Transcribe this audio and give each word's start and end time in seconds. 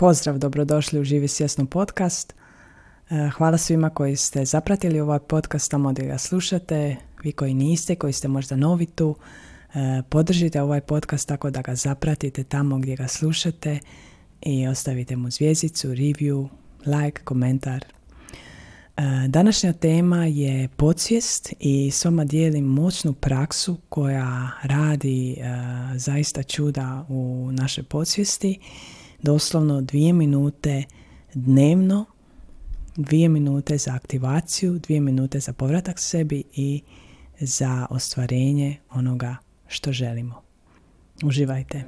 Pozdrav, 0.00 0.38
dobrodošli 0.38 1.00
u 1.00 1.04
Živi 1.04 1.28
svjesno 1.28 1.66
podcast. 1.66 2.34
E, 3.10 3.30
hvala 3.36 3.58
svima 3.58 3.90
koji 3.90 4.16
ste 4.16 4.44
zapratili 4.44 5.00
ovaj 5.00 5.18
podcast 5.18 5.70
tamo 5.70 5.92
gdje 5.92 6.06
ga 6.06 6.18
slušate, 6.18 6.96
vi 7.22 7.32
koji 7.32 7.54
niste, 7.54 7.94
koji 7.94 8.12
ste 8.12 8.28
možda 8.28 8.56
novi 8.56 8.86
tu, 8.86 9.16
e, 9.74 10.02
podržite 10.08 10.62
ovaj 10.62 10.80
podcast 10.80 11.28
tako 11.28 11.50
da 11.50 11.62
ga 11.62 11.74
zapratite 11.74 12.44
tamo 12.44 12.78
gdje 12.78 12.96
ga 12.96 13.08
slušate 13.08 13.78
i 14.42 14.66
ostavite 14.66 15.16
mu 15.16 15.30
zvjezicu, 15.30 15.88
review, 15.88 16.48
like, 16.86 17.22
komentar. 17.24 17.84
E, 17.84 19.02
današnja 19.28 19.72
tema 19.72 20.26
je 20.26 20.68
podsvijest 20.76 21.52
i 21.58 21.90
s 21.90 22.04
vama 22.04 22.24
dijelim 22.24 22.64
moćnu 22.64 23.12
praksu 23.12 23.76
koja 23.88 24.50
radi 24.62 25.36
zaista 25.94 26.42
čuda 26.42 27.06
u 27.08 27.48
našoj 27.52 27.84
podsvijesti 27.84 28.58
doslovno 29.22 29.80
dvije 29.80 30.12
minute 30.12 30.84
dnevno, 31.34 32.04
dvije 32.96 33.28
minute 33.28 33.78
za 33.78 33.94
aktivaciju, 33.94 34.78
dvije 34.78 35.00
minute 35.00 35.40
za 35.40 35.52
povratak 35.52 35.98
sebi 35.98 36.44
i 36.52 36.82
za 37.40 37.86
ostvarenje 37.90 38.76
onoga 38.90 39.36
što 39.66 39.92
želimo. 39.92 40.42
Uživajte. 41.24 41.84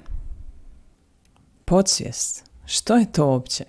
Podsvijest. 1.65 2.45
Što 2.67 2.97
je 2.97 3.13
to 3.13 3.27
uopće? 3.27 3.65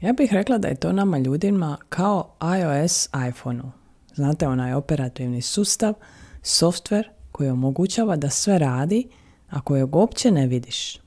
Ja 0.00 0.12
bih 0.12 0.32
rekla 0.32 0.58
da 0.58 0.68
je 0.68 0.74
to 0.74 0.92
nama 0.92 1.18
ljudima 1.18 1.76
kao 1.88 2.34
iOS 2.60 3.08
iPhoneu. 3.28 3.70
Znate, 4.14 4.48
onaj 4.48 4.72
operativni 4.72 5.42
sustav, 5.42 5.94
softver 6.42 7.08
koji 7.32 7.50
omogućava 7.50 8.16
da 8.16 8.30
sve 8.30 8.58
radi, 8.58 9.08
a 9.50 9.60
kojeg 9.60 9.96
uopće 9.96 10.30
ne 10.30 10.46
vidiš 10.46 11.05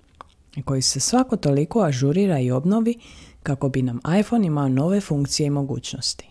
koji 0.63 0.81
se 0.81 0.99
svako 0.99 1.37
toliko 1.37 1.81
ažurira 1.81 2.39
i 2.39 2.51
obnovi 2.51 2.95
kako 3.43 3.69
bi 3.69 3.81
nam 3.81 3.99
iPhone 4.19 4.47
imao 4.47 4.69
nove 4.69 5.01
funkcije 5.01 5.47
i 5.47 5.49
mogućnosti. 5.49 6.29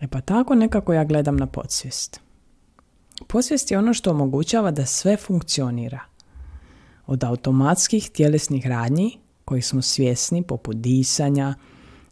E 0.00 0.08
pa 0.08 0.20
tako 0.20 0.54
nekako 0.54 0.92
ja 0.92 1.04
gledam 1.04 1.36
na 1.36 1.46
podsvijest. 1.46 2.20
Podsvijest 3.26 3.70
je 3.70 3.78
ono 3.78 3.94
što 3.94 4.10
omogućava 4.10 4.70
da 4.70 4.86
sve 4.86 5.16
funkcionira. 5.16 6.00
Od 7.06 7.24
automatskih 7.24 8.10
tjelesnih 8.10 8.66
radnji, 8.66 9.18
koji 9.44 9.62
smo 9.62 9.82
svjesni, 9.82 10.42
poput 10.42 10.76
disanja, 10.76 11.54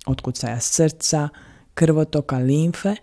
otkucaja 0.07 0.61
srca, 0.61 1.29
krvotoka 1.75 2.39
limfe, 2.39 2.97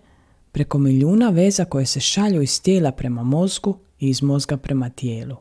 preko 0.52 0.78
milijuna 0.78 1.30
veza 1.30 1.66
koje 1.66 1.86
se 1.86 2.00
šalju 2.00 2.42
iz 2.42 2.62
tijela 2.62 2.92
prema 2.92 3.24
mozgu 3.24 3.78
i 4.00 4.10
iz 4.10 4.22
mozga 4.22 4.58
prema 4.58 4.90
tijelu. 4.90 5.36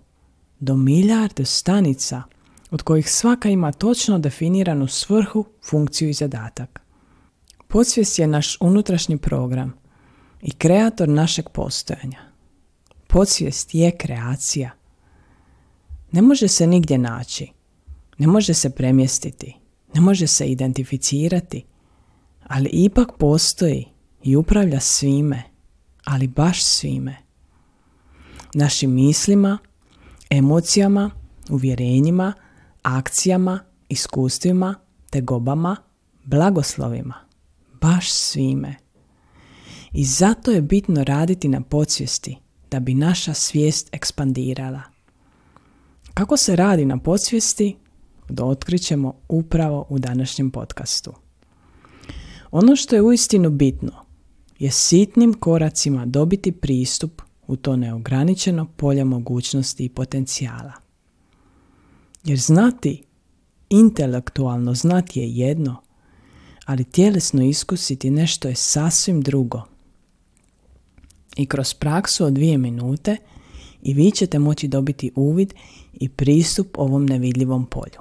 Do 0.60 0.76
milijarde 0.76 1.44
stanica 1.44 2.22
od 2.70 2.82
kojih 2.82 3.10
svaka 3.10 3.48
ima 3.48 3.72
točno 3.72 4.18
definiranu 4.18 4.86
svrhu, 4.86 5.44
funkciju 5.68 6.08
i 6.08 6.12
zadatak. 6.12 6.80
Podsvijest 7.68 8.18
je 8.18 8.26
naš 8.26 8.56
unutrašnji 8.60 9.18
program 9.18 9.74
i 10.42 10.50
kreator 10.50 11.08
našeg 11.08 11.48
postojanja. 11.48 12.18
Podsvijest 13.06 13.74
je 13.74 13.96
kreacija. 13.96 14.70
Ne 16.12 16.22
može 16.22 16.48
se 16.48 16.66
nigdje 16.66 16.98
naći, 16.98 17.52
ne 18.18 18.26
može 18.26 18.54
se 18.54 18.70
premjestiti, 18.70 19.56
ne 19.94 20.00
može 20.00 20.26
se 20.26 20.46
identificirati, 20.46 21.64
ali 22.46 22.68
ipak 22.72 23.08
postoji 23.18 23.88
i 24.22 24.36
upravlja 24.36 24.80
svime, 24.80 25.42
ali 26.04 26.28
baš 26.28 26.64
svime. 26.64 27.16
Našim 28.54 28.94
mislima, 28.94 29.58
emocijama, 30.30 31.10
uvjerenjima, 31.50 32.32
akcijama, 32.84 33.58
iskustvima, 33.88 34.74
tegobama, 35.10 35.76
blagoslovima, 36.24 37.14
baš 37.80 38.12
svime. 38.12 38.74
I 39.92 40.04
zato 40.04 40.50
je 40.50 40.62
bitno 40.62 41.04
raditi 41.04 41.48
na 41.48 41.60
podsvijesti 41.60 42.36
da 42.70 42.80
bi 42.80 42.94
naša 42.94 43.34
svijest 43.34 43.88
ekspandirala. 43.92 44.82
Kako 46.14 46.36
se 46.36 46.56
radi 46.56 46.84
na 46.84 46.98
podsvijesti, 46.98 47.76
da 48.28 48.44
otkrićemo 48.44 49.14
upravo 49.28 49.86
u 49.88 49.98
današnjem 49.98 50.50
podcastu. 50.50 51.12
Ono 52.50 52.76
što 52.76 52.96
je 52.96 53.02
uistinu 53.02 53.50
bitno 53.50 53.92
je 54.58 54.70
sitnim 54.70 55.34
koracima 55.34 56.06
dobiti 56.06 56.52
pristup 56.52 57.22
u 57.46 57.56
to 57.56 57.76
neograničeno 57.76 58.66
polje 58.76 59.04
mogućnosti 59.04 59.84
i 59.84 59.88
potencijala. 59.88 60.83
Jer 62.24 62.38
znati, 62.38 63.02
intelektualno 63.70 64.74
znati 64.74 65.20
je 65.20 65.30
jedno, 65.30 65.76
ali 66.66 66.84
tjelesno 66.84 67.42
iskusiti 67.42 68.10
nešto 68.10 68.48
je 68.48 68.54
sasvim 68.54 69.20
drugo. 69.20 69.62
I 71.36 71.46
kroz 71.46 71.74
praksu 71.74 72.24
od 72.24 72.32
dvije 72.32 72.58
minute 72.58 73.16
i 73.82 73.94
vi 73.94 74.10
ćete 74.10 74.38
moći 74.38 74.68
dobiti 74.68 75.12
uvid 75.14 75.54
i 75.92 76.08
pristup 76.08 76.78
ovom 76.78 77.06
nevidljivom 77.06 77.66
polju. 77.66 78.00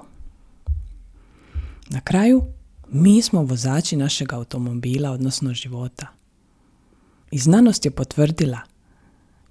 Na 1.90 2.00
kraju, 2.00 2.42
mi 2.88 3.22
smo 3.22 3.42
vozači 3.42 3.96
našeg 3.96 4.32
automobila, 4.32 5.10
odnosno 5.10 5.54
života. 5.54 6.06
I 7.30 7.38
znanost 7.38 7.84
je 7.84 7.90
potvrdila, 7.90 8.60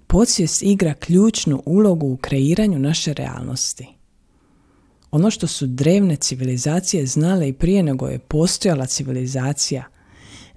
podsvijest 0.06 0.62
igra 0.62 0.94
ključnu 0.94 1.62
ulogu 1.66 2.06
u 2.06 2.16
kreiranju 2.16 2.78
naše 2.78 3.14
realnosti. 3.14 3.93
Ono 5.14 5.30
što 5.30 5.46
su 5.46 5.66
drevne 5.66 6.16
civilizacije 6.16 7.06
znale 7.06 7.48
i 7.48 7.52
prije 7.52 7.82
nego 7.82 8.06
je 8.06 8.18
postojala 8.18 8.86
civilizacija, 8.86 9.84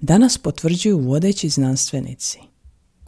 danas 0.00 0.38
potvrđuju 0.38 0.98
vodeći 0.98 1.48
znanstvenici. 1.48 2.38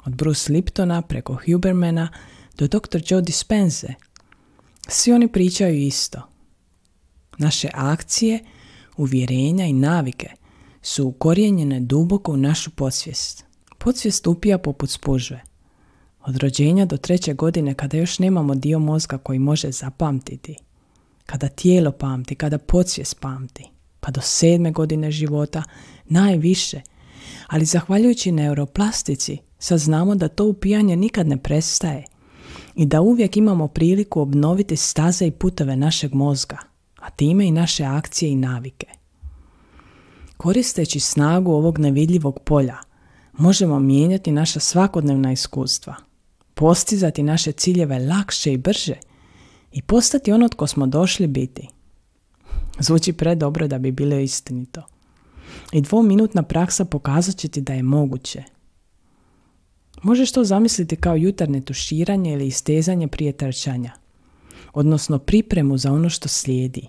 Od 0.05 0.15
Bruce 0.15 0.53
Liptona 0.53 1.03
preko 1.03 1.39
Hubermana 1.47 2.09
do 2.59 2.67
dr. 2.67 3.03
Joe 3.07 3.23
Dispenze. 3.23 3.89
Svi 4.89 5.13
oni 5.13 5.29
pričaju 5.29 5.79
isto. 5.79 6.23
Naše 7.39 7.69
akcije, 7.75 8.45
uvjerenja 8.97 9.67
i 9.67 9.73
navike 9.73 10.31
su 10.83 11.07
ukorijenjene 11.07 11.81
duboko 11.81 12.33
u 12.33 12.37
našu 12.37 12.71
podsvijest. 12.71 13.45
Podsvijest 13.79 14.27
upija 14.27 14.59
poput 14.59 14.91
spužve. 14.91 15.41
Od 16.21 16.37
rođenja 16.37 16.85
do 16.85 16.97
treće 16.97 17.35
godine 17.35 17.75
kada 17.75 17.97
još 17.97 18.19
nemamo 18.19 18.55
dio 18.55 18.79
mozga 18.79 19.19
koji 19.19 19.39
može 19.39 19.71
zapamtiti– 19.71 20.57
kada 21.31 21.49
tijelo 21.49 21.93
pamti, 21.93 22.35
kada 22.35 22.59
podsvijest 22.59 23.21
pamti, 23.21 23.65
pa 24.01 24.11
do 24.11 24.21
sedme 24.21 24.71
godine 24.71 25.11
života 25.11 25.63
najviše. 26.09 26.81
Ali 27.47 27.65
zahvaljujući 27.65 28.33
neuroplastici 28.33 29.39
sad 29.59 29.79
znamo 29.79 30.15
da 30.15 30.29
to 30.29 30.45
upijanje 30.45 30.97
nikad 30.97 31.29
ne 31.29 31.37
prestaje 31.37 32.05
i 32.75 32.87
da 32.87 33.01
uvijek 33.01 33.37
imamo 33.37 33.69
priliku 33.69 34.21
obnoviti 34.21 34.77
staze 34.77 35.27
i 35.27 35.31
puteve 35.31 35.77
našeg 35.77 36.15
mozga, 36.15 36.59
a 37.01 37.11
time 37.11 37.47
i 37.47 37.53
naše 37.53 37.85
akcije 37.85 38.33
i 38.33 38.37
navike. 38.37 38.87
Koristeći 40.37 41.01
snagu 41.01 41.53
ovog 41.53 41.79
nevidljivog 41.79 42.41
polja, 42.45 42.77
možemo 43.33 43.81
mijenjati 43.81 44.33
naša 44.33 44.61
svakodnevna 44.61 45.33
iskustva, 45.33 45.95
postizati 46.55 47.23
naše 47.23 47.53
ciljeve 47.53 47.99
lakše 47.99 48.53
i 48.53 48.57
brže– 48.57 48.95
i 49.73 49.83
postati 49.83 50.33
ono 50.33 50.49
tko 50.49 50.67
smo 50.67 50.87
došli 50.87 51.27
biti. 51.27 51.69
Zvuči 52.79 53.13
predobro 53.13 53.69
da 53.69 53.79
bi 53.79 53.93
bilo 53.93 54.17
istinito. 54.17 54.83
I 55.73 55.81
dvominutna 55.81 56.43
praksa 56.43 56.85
pokazat 56.85 57.37
će 57.37 57.49
ti 57.49 57.61
da 57.61 57.73
je 57.73 57.83
moguće. 57.83 58.43
Možeš 60.03 60.33
to 60.33 60.45
zamisliti 60.45 60.97
kao 60.97 61.17
jutarnje 61.17 61.61
tuširanje 61.61 62.33
ili 62.33 62.47
istezanje 62.47 63.09
prije 63.09 63.33
trčanja, 63.33 63.93
odnosno 64.73 65.19
pripremu 65.19 65.79
za 65.79 65.93
ono 65.93 66.11
što 66.11 66.29
slijedi. 66.29 66.87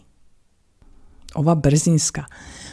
Ova 1.33 1.55
brzinska, 1.55 2.25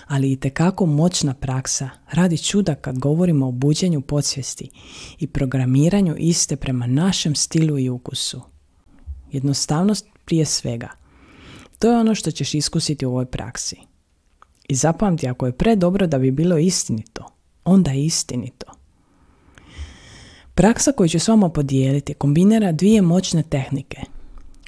ali 0.06 0.32
i 0.32 0.37
tekako 0.37 0.87
moćna 0.87 1.34
praksa 1.34 1.90
radi 2.12 2.38
čuda 2.38 2.75
kad 2.75 2.99
govorimo 2.99 3.49
o 3.49 3.52
buđenju 3.52 4.00
podsvijesti 4.00 4.70
i 5.19 5.26
programiranju 5.26 6.14
iste 6.19 6.56
prema 6.56 6.87
našem 6.87 7.34
stilu 7.34 7.78
i 7.78 7.88
ukusu. 7.88 8.43
Jednostavnost 9.32 10.06
prije 10.25 10.44
svega. 10.44 10.88
To 11.78 11.90
je 11.90 11.98
ono 11.98 12.14
što 12.14 12.30
ćeš 12.30 12.54
iskusiti 12.54 13.06
u 13.06 13.10
ovoj 13.10 13.26
praksi. 13.26 13.76
I 14.69 14.75
zapamti, 14.75 15.28
ako 15.28 15.46
je 15.46 15.52
pre 15.52 15.76
dobro 15.76 16.06
da 16.06 16.19
bi 16.19 16.30
bilo 16.30 16.58
istinito, 16.58 17.25
onda 17.64 17.90
je 17.90 18.04
istinito. 18.04 18.66
Praksa 20.54 20.92
koju 20.92 21.08
ću 21.08 21.19
s 21.19 21.28
vama 21.28 21.48
podijeliti 21.48 22.14
kombinira 22.14 22.72
dvije 22.72 23.02
moćne 23.02 23.42
tehnike. 23.42 24.00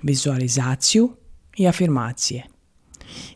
Vizualizaciju 0.03 1.11
i 1.57 1.69
afirmacije. 1.69 2.47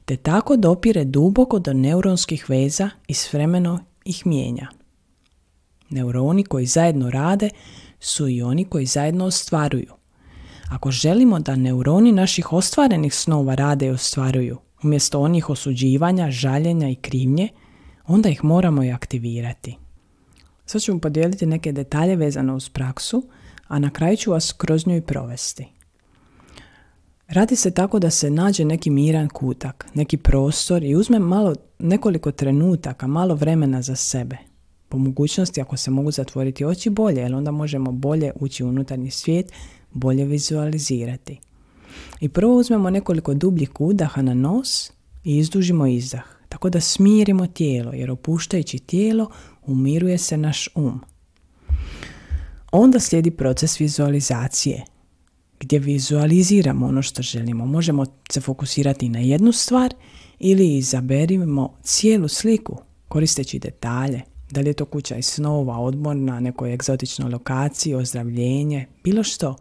Te 0.05 0.17
tako 0.17 0.57
dopire 0.57 1.05
duboko 1.05 1.59
do 1.59 1.73
neuronskih 1.73 2.51
veza 2.51 2.91
i 3.07 3.15
s 3.15 3.33
vremeno 3.33 3.85
ih 4.05 4.27
mijenja. 4.27 4.69
Neuroni 5.91 6.45
koji 6.45 6.67
zajedno 6.67 7.11
rade 7.11 7.51
su 8.01 8.29
i 8.29 8.43
oni 8.43 8.65
koji 8.65 8.87
zajedno 8.87 9.25
ostvaruju. 9.25 9.93
Ako 10.75 10.91
želimo 10.91 11.39
da 11.39 11.57
neuroni 11.57 12.13
naših 12.13 12.53
ostvarenih 12.53 13.15
snova 13.15 13.55
rade 13.55 13.87
i 13.87 13.91
ostvaruju, 13.91 14.59
umjesto 14.83 15.21
onih 15.21 15.51
osuđivanja, 15.51 16.31
žaljenja 16.31 16.89
i 16.89 16.95
krivnje, 16.95 17.49
onda 18.07 18.29
ih 18.29 18.45
moramo 18.45 18.85
i 18.85 18.93
aktivirati. 18.93 19.77
Sad 20.67 20.83
ću 20.83 20.93
vam 20.93 21.01
podijeliti 21.01 21.47
neke 21.47 21.73
detalje 21.73 22.17
vezane 22.17 22.53
uz 22.53 22.69
praksu, 22.69 23.29
a 23.69 23.79
na 23.79 23.91
kraju 23.91 24.17
ću 24.17 24.31
vas 24.31 24.53
kroz 24.53 24.87
nju 24.87 24.97
i 24.97 25.01
provesti. 25.01 25.67
Radi 27.29 27.57
se 27.57 27.71
tako 27.71 27.99
da 27.99 28.11
se 28.11 28.31
nađe 28.31 28.65
neki 28.65 28.91
miran 28.91 29.29
kutak, 29.29 29.87
neki 29.95 30.17
prostor 30.17 30.85
i 30.85 30.95
uzme 30.95 31.19
malo, 31.19 31.55
nekoliko 31.79 32.33
trenutaka, 32.33 33.07
malo 33.07 33.35
vremena 33.35 33.83
za 33.83 33.97
sebe. 33.97 34.37
Po 34.89 34.99
mogućnosti, 34.99 35.61
ako 35.61 35.77
se 35.77 35.91
mogu 35.91 36.11
zatvoriti 36.11 36.65
oči, 36.65 36.91
bolje, 36.91 37.21
jer 37.21 37.35
onda 37.35 37.51
možemo 37.51 37.93
bolje 37.93 38.33
ući 38.41 38.65
u 38.65 38.69
unutarnji 38.69 39.11
svijet, 39.11 39.53
bolje 39.95 40.25
vizualizirati. 40.25 41.41
I 42.21 42.29
prvo 42.29 42.57
uzmemo 42.57 42.91
nekoliko 42.91 43.35
dubljih 43.35 43.71
udaha 43.79 44.23
na 44.23 44.35
nos 44.35 44.91
i 45.25 45.39
izdužimo 45.39 45.87
izdah, 45.87 46.25
tako 46.49 46.71
da 46.71 46.81
smirimo 46.81 47.47
tijelo, 47.47 47.93
jer 47.93 48.11
opuštajući 48.11 48.79
tijelo 48.79 49.31
umiruje 49.67 50.19
se 50.19 50.37
naš 50.37 50.69
um. 50.75 51.01
Onda 52.73 53.01
slijedi 53.01 53.31
proces 53.31 53.81
vizualizacije, 53.81 54.85
gdje 55.61 55.79
vizualiziramo 55.79 56.87
ono 56.87 57.03
što 57.03 57.23
želimo. 57.23 57.67
Možemo 57.67 58.07
se 58.31 58.41
fokusirati 58.41 59.09
na 59.09 59.19
jednu 59.19 59.53
stvar 59.53 59.95
ili 60.39 60.77
izaberimo 60.77 61.75
cijelu 61.83 62.29
sliku 62.29 62.79
koristeći 63.09 63.59
detalje. 63.59 64.23
Da 64.51 64.61
li 64.61 64.69
je 64.69 64.73
to 64.73 64.85
kuća 64.85 65.17
iz 65.17 65.27
snova, 65.27 65.79
odmor 65.79 66.17
na 66.17 66.41
nekoj 66.41 66.75
egzotičnoj 66.75 67.31
lokaciji, 67.31 67.95
ozdravljenje, 67.95 68.87
bilo 69.05 69.23
što. 69.23 69.57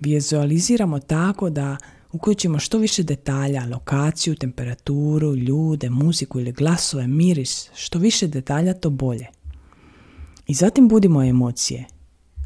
Vizualiziramo 0.00 0.98
tako 0.98 1.50
da 1.50 1.76
uključimo 2.12 2.58
što 2.58 2.78
više 2.78 3.02
detalja, 3.02 3.66
lokaciju, 3.66 4.34
temperaturu, 4.34 5.36
ljude, 5.36 5.90
muziku 5.90 6.40
ili 6.40 6.52
glasove, 6.52 7.06
miris, 7.06 7.70
što 7.74 7.98
više 7.98 8.26
detalja 8.26 8.74
to 8.74 8.90
bolje. 8.90 9.26
I 10.46 10.54
zatim 10.54 10.88
budimo 10.88 11.22
emocije. 11.22 11.84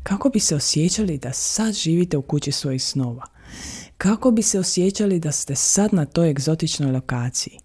Kako 0.03 0.29
bi 0.29 0.41
se 0.41 0.57
osjećali 0.57 1.19
da 1.19 1.33
sad 1.33 1.75
živite 1.75 2.17
u 2.17 2.23
kući 2.23 2.53
svojih 2.53 2.83
snova? 2.83 3.27
Kako 3.97 4.31
bi 4.31 4.43
se 4.43 4.59
osjećali 4.59 5.21
da 5.21 5.33
ste 5.33 5.55
sad 5.55 5.95
na 5.95 6.05
toj 6.05 6.31
egzotičnoj 6.31 6.93
lokaciji? 6.93 7.59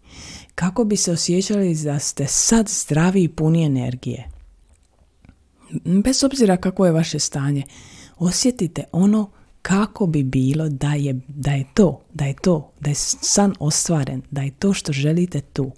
Kako 0.55 0.83
bi 0.83 0.97
se 0.97 1.11
osjećali 1.11 1.75
da 1.75 1.99
ste 1.99 2.27
sad 2.27 2.69
zdravi 2.69 3.23
i 3.23 3.27
puni 3.27 3.65
energije? 3.65 4.29
Bez 6.03 6.23
obzira 6.23 6.57
kako 6.57 6.85
je 6.85 6.91
vaše 6.91 7.19
stanje, 7.19 7.63
osjetite 8.17 8.83
ono 8.91 9.31
kako 9.61 10.07
bi 10.07 10.23
bilo 10.23 10.69
da 10.69 10.93
je, 10.93 11.19
da 11.27 11.51
je 11.51 11.65
to, 11.73 12.01
da 12.13 12.25
je 12.25 12.35
to, 12.41 12.71
da 12.79 12.89
je 12.89 12.95
san 12.95 13.53
ostvaren, 13.59 14.21
da 14.31 14.41
je 14.41 14.51
to 14.51 14.73
što 14.73 14.93
želite 14.93 15.41
tu. 15.41 15.71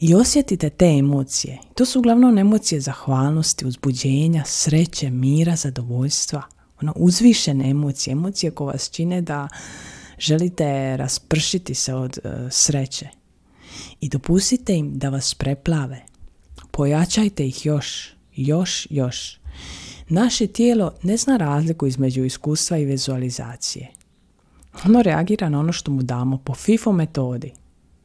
I 0.00 0.14
osjetite 0.14 0.70
te 0.70 0.86
emocije. 0.86 1.58
To 1.74 1.84
su 1.84 1.98
uglavnom 1.98 2.38
emocije 2.38 2.80
zahvalnosti, 2.80 3.66
uzbuđenja, 3.66 4.42
sreće, 4.46 5.10
mira, 5.10 5.56
zadovoljstva. 5.56 6.42
Ono, 6.82 6.92
uzvišene 6.96 7.70
emocije, 7.70 8.12
emocije 8.12 8.50
koje 8.50 8.66
vas 8.66 8.90
čine 8.90 9.20
da 9.20 9.48
želite 10.18 10.96
raspršiti 10.96 11.74
se 11.74 11.94
od 11.94 12.18
uh, 12.24 12.30
sreće. 12.50 13.08
I 14.00 14.08
dopustite 14.08 14.74
im 14.74 14.98
da 14.98 15.08
vas 15.08 15.34
preplave. 15.34 16.04
Pojačajte 16.70 17.46
ih 17.46 17.66
još, 17.66 18.14
još, 18.36 18.86
još. 18.90 19.39
Naše 20.10 20.46
tijelo 20.46 20.92
ne 21.02 21.16
zna 21.16 21.36
razliku 21.36 21.86
između 21.86 22.24
iskustva 22.24 22.78
i 22.78 22.84
vizualizacije. 22.84 23.88
Ono 24.84 25.02
reagira 25.02 25.48
na 25.48 25.60
ono 25.60 25.72
što 25.72 25.90
mu 25.90 26.02
damo 26.02 26.38
po 26.38 26.54
FIFO 26.54 26.92
metodi. 26.92 27.52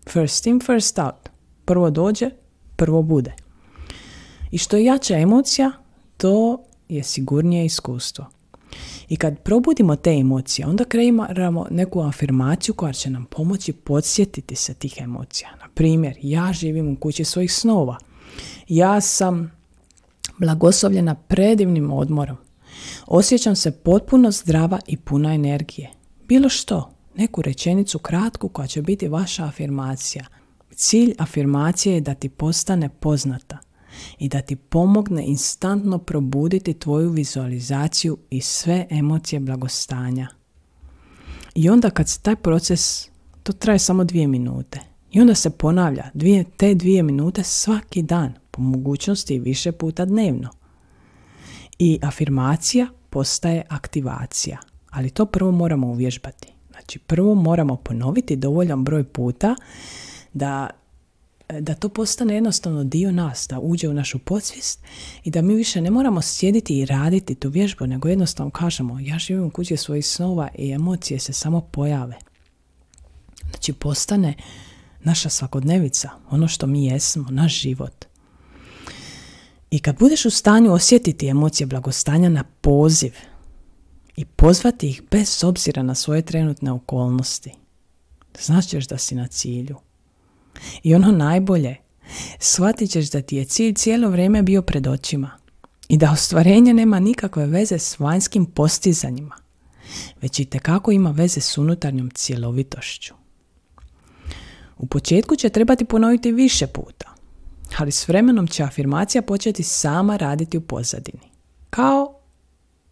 First 0.09 0.47
in, 0.47 0.59
first 0.59 0.99
out. 0.99 1.29
Prvo 1.65 1.89
dođe, 1.89 2.29
prvo 2.75 3.01
bude. 3.01 3.33
I 4.51 4.57
što 4.57 4.77
je 4.77 4.85
jača 4.85 5.17
emocija, 5.17 5.71
to 6.17 6.63
je 6.89 7.03
sigurnije 7.03 7.65
iskustvo. 7.65 8.25
I 9.09 9.15
kad 9.15 9.39
probudimo 9.39 9.95
te 9.95 10.11
emocije, 10.11 10.67
onda 10.67 10.83
kreiramo 10.83 11.65
neku 11.71 12.01
afirmaciju 12.01 12.75
koja 12.75 12.93
će 12.93 13.09
nam 13.09 13.25
pomoći 13.25 13.73
podsjetiti 13.73 14.55
se 14.55 14.73
tih 14.73 14.97
emocija. 15.01 15.49
Na 15.61 15.69
primjer, 15.73 16.17
ja 16.21 16.53
živim 16.53 16.93
u 16.93 16.95
kući 16.95 17.23
svojih 17.23 17.53
snova. 17.53 17.97
Ja 18.67 19.01
sam 19.01 19.54
blagoslovljena 20.39 21.15
predivnim 21.15 21.91
odmorom. 21.91 22.37
Osjećam 23.07 23.55
se 23.55 23.71
potpuno 23.71 24.31
zdrava 24.31 24.79
i 24.87 24.97
puna 24.97 25.33
energije. 25.33 25.91
Bilo 26.27 26.49
što, 26.49 26.91
neku 27.15 27.41
rečenicu 27.41 27.99
kratku 27.99 28.49
koja 28.49 28.67
će 28.67 28.81
biti 28.81 29.07
vaša 29.07 29.45
afirmacija. 29.45 30.25
Cilj 30.75 31.13
afirmacije 31.17 31.95
je 31.95 32.01
da 32.01 32.13
ti 32.13 32.29
postane 32.29 32.89
poznata 32.89 33.57
i 34.19 34.29
da 34.29 34.41
ti 34.41 34.55
pomogne 34.55 35.25
instantno 35.25 35.97
probuditi 35.97 36.73
tvoju 36.73 37.09
vizualizaciju 37.09 38.17
i 38.29 38.41
sve 38.41 38.87
emocije 38.89 39.39
blagostanja. 39.39 40.27
I 41.55 41.69
onda 41.69 41.89
kad 41.89 42.09
se 42.09 42.21
taj 42.21 42.35
proces, 42.35 43.09
to 43.43 43.53
traje 43.53 43.79
samo 43.79 44.03
dvije 44.03 44.27
minute. 44.27 44.79
I 45.11 45.21
onda 45.21 45.35
se 45.35 45.49
ponavlja 45.49 46.09
dvije, 46.13 46.43
te 46.57 46.73
dvije 46.73 47.03
minute 47.03 47.43
svaki 47.43 48.01
dan 48.01 48.33
po 48.55 48.61
mogućnosti 48.61 49.39
više 49.39 49.71
puta 49.71 50.05
dnevno. 50.05 50.49
I 51.79 51.99
afirmacija 52.01 52.87
postaje 53.09 53.63
aktivacija, 53.69 54.57
ali 54.89 55.09
to 55.09 55.25
prvo 55.25 55.51
moramo 55.51 55.87
uvježbati. 55.87 56.47
Znači 56.71 56.99
prvo 56.99 57.35
moramo 57.35 57.75
ponoviti 57.75 58.35
dovoljan 58.35 58.83
broj 58.83 59.03
puta 59.03 59.55
da, 60.33 60.69
da 61.59 61.75
to 61.75 61.89
postane 61.89 62.33
jednostavno 62.33 62.83
dio 62.83 63.11
nas, 63.11 63.47
da 63.49 63.59
uđe 63.59 63.89
u 63.89 63.93
našu 63.93 64.19
podsvijest 64.19 64.83
i 65.23 65.31
da 65.31 65.41
mi 65.41 65.55
više 65.55 65.81
ne 65.81 65.91
moramo 65.91 66.21
sjediti 66.21 66.79
i 66.79 66.85
raditi 66.85 67.35
tu 67.35 67.49
vježbu, 67.49 67.87
nego 67.87 68.07
jednostavno 68.07 68.51
kažemo 68.51 68.99
ja 68.99 69.19
živim 69.19 69.43
u 69.43 69.49
kući 69.49 69.77
svojih 69.77 70.05
snova 70.07 70.49
i 70.57 70.71
emocije 70.71 71.19
se 71.19 71.33
samo 71.33 71.61
pojave. 71.61 72.15
Znači 73.49 73.73
postane 73.73 74.33
naša 75.03 75.29
svakodnevica, 75.29 76.09
ono 76.29 76.47
što 76.47 76.67
mi 76.67 76.85
jesmo, 76.85 77.27
naš 77.29 77.61
život. 77.61 78.05
I 79.71 79.79
kad 79.79 79.99
budeš 79.99 80.25
u 80.25 80.29
stanju 80.29 80.73
osjetiti 80.73 81.27
emocije 81.27 81.67
blagostanja 81.67 82.29
na 82.29 82.43
poziv 82.43 83.13
i 84.15 84.25
pozvati 84.25 84.89
ih 84.89 85.01
bez 85.11 85.43
obzira 85.43 85.83
na 85.83 85.95
svoje 85.95 86.21
trenutne 86.21 86.71
okolnosti, 86.71 87.51
značiš 88.39 88.87
da 88.87 88.97
si 88.97 89.15
na 89.15 89.27
cilju. 89.27 89.75
I 90.83 90.95
ono 90.95 91.11
najbolje, 91.11 91.75
shvatit 92.39 92.91
ćeš 92.91 93.09
da 93.11 93.21
ti 93.21 93.35
je 93.35 93.45
cilj 93.45 93.73
cijelo 93.73 94.09
vrijeme 94.09 94.43
bio 94.43 94.61
pred 94.61 94.87
očima 94.87 95.31
i 95.87 95.97
da 95.97 96.11
ostvarenje 96.11 96.73
nema 96.73 96.99
nikakve 96.99 97.45
veze 97.45 97.79
s 97.79 97.99
vanjskim 97.99 98.45
postizanjima, 98.45 99.35
već 100.21 100.39
i 100.39 100.45
tekako 100.45 100.91
ima 100.91 101.11
veze 101.11 101.41
s 101.41 101.57
unutarnjom 101.57 102.09
cjelovitošću. 102.09 103.13
U 104.77 104.85
početku 104.85 105.35
će 105.35 105.49
trebati 105.49 105.85
ponoviti 105.85 106.31
više 106.31 106.67
puta, 106.67 107.14
ali 107.77 107.91
s 107.91 108.07
vremenom 108.07 108.47
će 108.47 108.63
afirmacija 108.63 109.21
početi 109.21 109.63
sama 109.63 110.17
raditi 110.17 110.57
u 110.57 110.61
pozadini. 110.61 111.31
Kao 111.69 112.19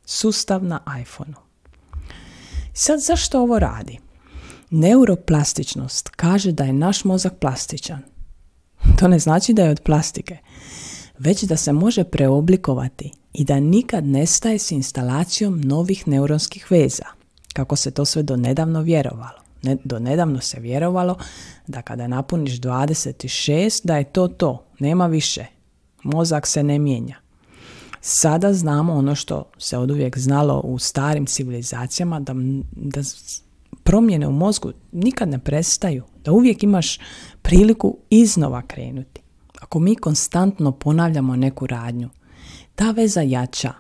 sustav 0.06 0.64
na 0.64 0.80
iPhoneu. 1.02 1.42
Sad 2.74 3.00
zašto 3.00 3.42
ovo 3.42 3.60
radi? 3.60 4.00
Neuroplastičnost 4.70 6.10
kaže 6.10 6.52
da 6.52 6.64
je 6.64 6.74
naš 6.74 7.04
mozak 7.04 7.34
plastičan. 7.40 8.02
To 9.00 9.08
ne 9.08 9.20
znači 9.20 9.54
da 9.54 9.64
je 9.64 9.70
od 9.70 9.82
plastike, 9.82 10.38
već 11.20 11.44
da 11.44 11.58
se 11.58 11.72
može 11.72 12.04
preoblikovati 12.04 13.12
i 13.34 13.44
da 13.46 13.60
nikad 13.60 14.06
nestaje 14.06 14.60
s 14.60 14.72
instalacijom 14.72 15.62
novih 15.62 16.08
neuronskih 16.08 16.72
veza, 16.72 17.06
kako 17.54 17.76
se 17.76 17.92
to 17.92 18.06
sve 18.06 18.24
do 18.24 18.36
nedavno 18.36 18.82
vjerovalo. 18.82 19.43
Ne, 19.64 19.78
do 19.84 20.00
nedavno 20.00 20.42
se 20.42 20.60
vjerovalo 20.60 21.18
da 21.68 21.82
kada 21.82 22.08
napuniš 22.08 22.60
26 22.60 23.82
da 23.84 23.98
je 23.98 24.04
to 24.04 24.28
to, 24.28 24.66
nema 24.80 25.08
više. 25.08 25.46
Mozak 26.04 26.48
se 26.48 26.64
ne 26.64 26.80
mijenja. 26.80 27.16
Sada 28.02 28.54
znamo 28.54 28.94
ono 28.94 29.16
što 29.16 29.44
se 29.58 29.78
od 29.78 29.92
uvijek 29.92 30.18
znalo 30.18 30.60
u 30.60 30.80
starim 30.80 31.26
civilizacijama 31.26 32.20
da, 32.20 32.34
da 32.72 33.02
promjene 33.84 34.28
u 34.28 34.32
mozgu 34.32 34.72
nikad 34.92 35.30
ne 35.30 35.40
prestaju, 35.40 36.04
da 36.24 36.32
uvijek 36.32 36.64
imaš 36.64 37.00
priliku 37.42 37.98
iznova 38.10 38.62
krenuti. 38.62 39.22
Ako 39.62 39.80
mi 39.80 39.96
konstantno 39.96 40.72
ponavljamo 40.72 41.36
neku 41.36 41.68
radnju, 41.68 42.10
ta 42.76 42.92
veza 42.92 43.22
jača 43.22 43.74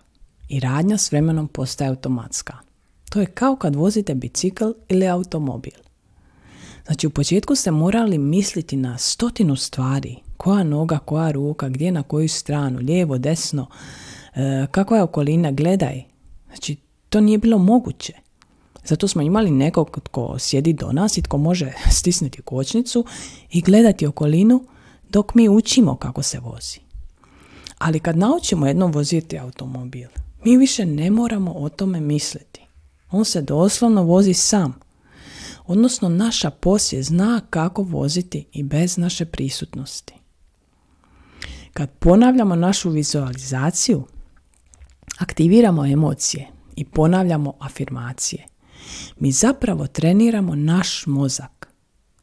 i 0.49 0.59
radnja 0.59 0.97
s 0.97 1.11
vremenom 1.11 1.47
postaje 1.47 1.89
automatska. 1.89 2.57
To 3.13 3.19
je 3.19 3.25
kao 3.25 3.55
kad 3.55 3.75
vozite 3.75 4.15
bicikl 4.15 4.65
ili 4.89 5.07
automobil. 5.07 5.73
Znači 6.85 7.07
u 7.07 7.09
početku 7.09 7.55
ste 7.55 7.71
morali 7.71 8.17
misliti 8.17 8.75
na 8.75 8.97
stotinu 8.97 9.55
stvari. 9.55 10.15
Koja 10.37 10.63
noga, 10.63 10.99
koja 10.99 11.31
ruka, 11.31 11.69
gdje 11.69 11.91
na 11.91 12.03
koju 12.03 12.29
stranu, 12.29 12.79
lijevo, 12.79 13.17
desno, 13.17 13.67
e, 14.35 14.67
kakva 14.71 14.97
je 14.97 15.03
okolina, 15.03 15.51
gledaj. 15.51 16.03
Znači 16.47 16.75
to 17.09 17.21
nije 17.21 17.37
bilo 17.37 17.57
moguće. 17.57 18.13
Zato 18.85 19.07
smo 19.07 19.21
imali 19.21 19.51
nekog 19.51 19.99
tko 20.03 20.39
sjedi 20.39 20.73
do 20.73 20.91
nas 20.91 21.17
i 21.17 21.21
tko 21.21 21.37
može 21.37 21.73
stisnuti 21.99 22.41
kočnicu 22.41 23.05
i 23.51 23.61
gledati 23.61 24.07
okolinu 24.07 24.63
dok 25.09 25.35
mi 25.35 25.49
učimo 25.49 25.95
kako 25.95 26.23
se 26.23 26.39
vozi. 26.39 26.79
Ali 27.77 27.99
kad 27.99 28.17
naučimo 28.17 28.67
jednom 28.67 28.91
voziti 28.91 29.39
automobil, 29.39 30.07
mi 30.43 30.57
više 30.57 30.85
ne 30.85 31.11
moramo 31.11 31.51
o 31.51 31.69
tome 31.69 31.99
misliti. 31.99 32.62
On 33.13 33.25
se 33.25 33.41
doslovno 33.41 34.03
vozi 34.03 34.33
sam. 34.33 34.79
Odnosno 35.65 36.09
naša 36.09 36.49
posje 36.49 37.03
zna 37.03 37.41
kako 37.49 37.83
voziti 37.83 38.45
i 38.51 38.63
bez 38.63 38.97
naše 38.97 39.25
prisutnosti. 39.25 40.13
Kad 41.73 41.89
ponavljamo 41.89 42.55
našu 42.55 42.89
vizualizaciju, 42.89 44.03
aktiviramo 45.17 45.85
emocije 45.85 46.47
i 46.75 46.85
ponavljamo 46.85 47.53
afirmacije. 47.59 48.47
Mi 49.19 49.31
zapravo 49.31 49.87
treniramo 49.87 50.55
naš 50.55 51.03
mozak 51.05 51.67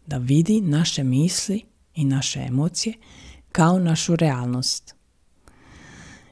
da 0.06 0.18
vidi 0.18 0.60
naše 0.60 1.04
misli 1.04 1.62
i 1.94 2.04
naše 2.04 2.40
emocije 2.40 2.94
kao 3.52 3.78
našu 3.78 4.16
realnost. 4.16 4.99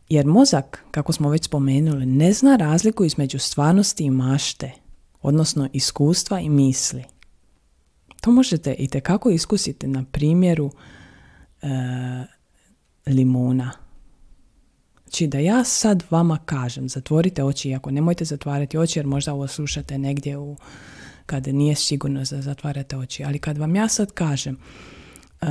Jer 0.08 0.26
mozak, 0.26 0.84
kako 0.90 1.12
smo 1.12 1.30
već 1.30 1.44
spomenuli, 1.44 2.06
ne 2.06 2.32
zna 2.32 2.56
razliku 2.56 3.04
između 3.04 3.38
stvarnosti 3.38 4.04
i 4.04 4.10
mašte, 4.10 4.72
odnosno 5.22 5.68
iskustva 5.72 6.40
i 6.40 6.48
misli. 6.48 7.04
To 8.20 8.30
možete 8.30 8.74
i 8.78 8.88
tekako 8.88 9.30
iskusiti 9.30 9.86
na 9.86 10.04
primjeru 10.12 10.70
e, 11.62 11.68
limuna. 13.06 13.72
Znači 15.02 15.26
da 15.26 15.38
ja 15.38 15.64
sad 15.64 16.02
vama 16.10 16.38
kažem, 16.44 16.88
zatvorite 16.88 17.44
oči, 17.44 17.68
iako 17.68 17.90
nemojte 17.90 18.24
zatvarati 18.24 18.78
oči 18.78 18.98
jer 18.98 19.06
možda 19.06 19.34
ovo 19.34 19.46
slušate 19.46 19.98
negdje 19.98 20.38
u, 20.38 20.56
kada 21.26 21.52
nije 21.52 21.74
sigurno 21.74 22.20
da 22.20 22.42
zatvarate 22.42 22.96
oči, 22.96 23.24
ali 23.24 23.38
kad 23.38 23.58
vam 23.58 23.76
ja 23.76 23.88
sad 23.88 24.12
kažem, 24.12 24.58
uh, 25.42 25.48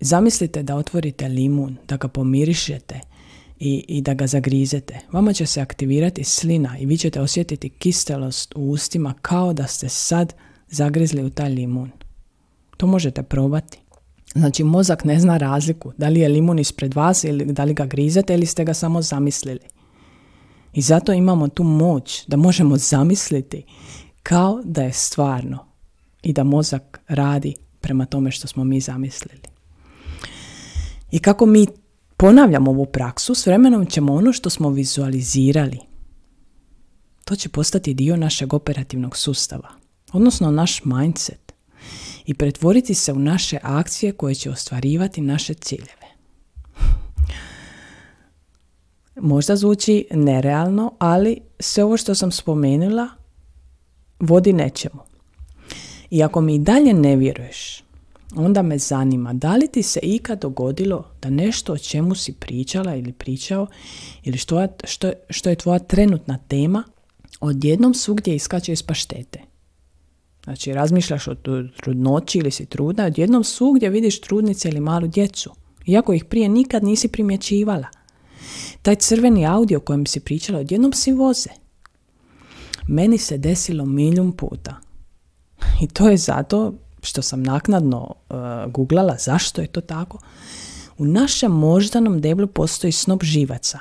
zamislite 0.00 0.62
da 0.62 0.76
otvorite 0.76 1.28
limun, 1.28 1.76
da 1.88 1.96
ga 1.96 2.08
pomirišete 2.08 3.00
i, 3.58 3.84
i 3.88 4.00
da 4.00 4.14
ga 4.14 4.26
zagrizete. 4.26 5.00
Vama 5.12 5.32
će 5.32 5.46
se 5.46 5.60
aktivirati 5.60 6.24
slina 6.24 6.78
i 6.78 6.86
vi 6.86 6.98
ćete 6.98 7.20
osjetiti 7.20 7.68
kistelost 7.68 8.52
u 8.56 8.70
ustima 8.70 9.14
kao 9.22 9.52
da 9.52 9.66
ste 9.66 9.88
sad 9.88 10.34
zagrizli 10.70 11.24
u 11.24 11.30
taj 11.30 11.48
limun. 11.48 11.90
To 12.76 12.86
možete 12.86 13.22
probati. 13.22 13.78
Znači 14.34 14.64
mozak 14.64 15.04
ne 15.04 15.20
zna 15.20 15.36
razliku 15.36 15.92
da 15.96 16.08
li 16.08 16.20
je 16.20 16.28
limun 16.28 16.58
ispred 16.58 16.94
vas 16.94 17.24
ili 17.24 17.44
da 17.44 17.64
li 17.64 17.74
ga 17.74 17.86
grizete 17.86 18.34
ili 18.34 18.46
ste 18.46 18.64
ga 18.64 18.74
samo 18.74 19.02
zamislili. 19.02 19.60
I 20.72 20.80
zato 20.80 21.12
imamo 21.12 21.48
tu 21.48 21.62
moć 21.64 22.26
da 22.26 22.36
možemo 22.36 22.76
zamisliti 22.76 23.62
kao 24.22 24.62
da 24.64 24.82
je 24.82 24.92
stvarno 24.92 25.66
i 26.22 26.32
da 26.32 26.44
mozak 26.44 27.00
radi 27.08 27.54
prema 27.80 28.06
tome 28.06 28.30
što 28.30 28.46
smo 28.46 28.64
mi 28.64 28.80
zamislili. 28.80 29.40
I 31.10 31.18
kako 31.18 31.46
mi 31.46 31.66
ponavljamo 32.16 32.70
ovu 32.70 32.86
praksu, 32.86 33.34
s 33.34 33.46
vremenom 33.46 33.86
ćemo 33.86 34.14
ono 34.14 34.32
što 34.32 34.50
smo 34.50 34.70
vizualizirali, 34.70 35.78
to 37.24 37.36
će 37.36 37.48
postati 37.48 37.94
dio 37.94 38.16
našeg 38.16 38.54
operativnog 38.54 39.16
sustava, 39.16 39.68
odnosno 40.12 40.50
naš 40.50 40.84
mindset 40.84 41.52
i 42.26 42.34
pretvoriti 42.34 42.94
se 42.94 43.12
u 43.12 43.18
naše 43.18 43.58
akcije 43.62 44.12
koje 44.12 44.34
će 44.34 44.50
ostvarivati 44.50 45.20
naše 45.20 45.54
ciljeve. 45.54 46.08
Možda 49.30 49.56
zvuči 49.56 50.06
nerealno, 50.10 50.94
ali 50.98 51.40
sve 51.60 51.84
ovo 51.84 51.96
što 51.96 52.14
sam 52.14 52.32
spomenula 52.32 53.08
vodi 54.20 54.52
nečemu. 54.52 55.00
I 56.10 56.22
ako 56.22 56.40
mi 56.40 56.54
i 56.54 56.58
dalje 56.58 56.92
ne 56.92 57.16
vjeruješ, 57.16 57.83
onda 58.36 58.62
me 58.62 58.78
zanima 58.78 59.32
da 59.32 59.56
li 59.56 59.68
ti 59.68 59.82
se 59.82 60.00
ikad 60.02 60.40
dogodilo 60.40 61.10
da 61.22 61.30
nešto 61.30 61.72
o 61.72 61.78
čemu 61.78 62.14
si 62.14 62.32
pričala 62.32 62.94
ili 62.94 63.12
pričao 63.12 63.66
ili 64.22 64.38
što, 64.38 64.66
što, 64.84 65.12
što 65.30 65.50
je 65.50 65.56
tvoja 65.56 65.78
trenutna 65.78 66.38
tema 66.48 66.84
odjednom 67.40 67.94
svugdje 67.94 68.34
iskače 68.34 68.72
iz 68.72 68.82
paštete. 68.82 69.40
Znači, 70.44 70.72
razmišljaš 70.72 71.28
o 71.28 71.34
trudnoći 71.82 72.38
ili 72.38 72.50
si 72.50 72.66
trudna, 72.66 73.04
odjednom 73.04 73.44
svugdje 73.44 73.90
vidiš 73.90 74.20
trudnice 74.20 74.68
ili 74.68 74.80
malu 74.80 75.06
djecu, 75.06 75.50
iako 75.86 76.12
ih 76.12 76.24
prije 76.24 76.48
nikad 76.48 76.84
nisi 76.84 77.08
primjećivala. 77.08 77.86
Taj 78.82 78.96
crveni 78.96 79.46
audio 79.46 79.80
kojem 79.80 80.06
si 80.06 80.20
pričala, 80.20 80.58
odjednom 80.58 80.92
si 80.92 81.12
voze. 81.12 81.50
Meni 82.88 83.18
se 83.18 83.38
desilo 83.38 83.84
milijun 83.84 84.32
puta. 84.32 84.76
I 85.82 85.86
to 85.88 86.08
je 86.08 86.16
zato 86.16 86.74
što 87.04 87.22
sam 87.22 87.42
naknadno 87.42 87.98
uh, 87.98 88.36
googlala 88.72 89.16
zašto 89.18 89.60
je 89.60 89.66
to 89.66 89.80
tako. 89.80 90.18
U 90.98 91.04
našem 91.04 91.52
moždanom 91.52 92.20
deblu 92.20 92.46
postoji 92.46 92.92
snop 92.92 93.22
živaca. 93.24 93.78